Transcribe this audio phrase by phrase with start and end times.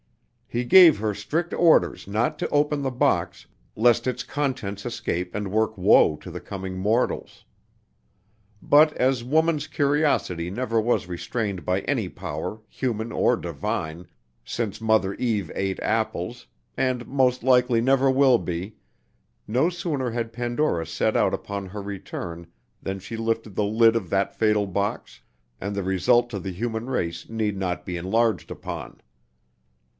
[0.47, 5.51] He gave her strict orders not to open the box, lest its contents escape and
[5.51, 7.45] work woe to the coming mortals.
[8.61, 14.07] But as woman's curiosity never was restrained by any power, human or divine,
[14.43, 18.75] since Mother Eve ate apples, and most likely never will be,
[19.47, 22.47] no sooner had Pandora set out upon her return
[22.81, 25.21] than she lifted the lid of that fatal box,
[25.61, 28.99] and the result to the human race need not be enlarged upon.